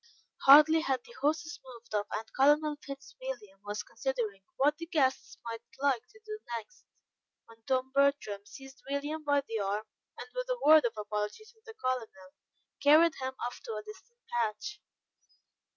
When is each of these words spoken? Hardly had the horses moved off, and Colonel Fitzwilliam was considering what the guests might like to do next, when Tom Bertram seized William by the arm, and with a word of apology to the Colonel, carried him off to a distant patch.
Hardly 0.47 0.79
had 0.81 1.01
the 1.05 1.13
horses 1.21 1.59
moved 1.63 1.93
off, 1.93 2.07
and 2.11 2.25
Colonel 2.35 2.75
Fitzwilliam 2.81 3.59
was 3.63 3.83
considering 3.83 4.41
what 4.57 4.77
the 4.79 4.87
guests 4.87 5.37
might 5.45 5.61
like 5.79 6.01
to 6.07 6.19
do 6.25 6.39
next, 6.57 6.85
when 7.45 7.61
Tom 7.67 7.91
Bertram 7.93 8.43
seized 8.43 8.81
William 8.89 9.23
by 9.23 9.41
the 9.47 9.59
arm, 9.59 9.85
and 10.17 10.27
with 10.33 10.47
a 10.49 10.57
word 10.65 10.85
of 10.85 10.93
apology 10.97 11.43
to 11.53 11.61
the 11.67 11.75
Colonel, 11.79 12.33
carried 12.81 13.13
him 13.21 13.35
off 13.45 13.59
to 13.63 13.73
a 13.75 13.83
distant 13.83 14.17
patch. 14.27 14.81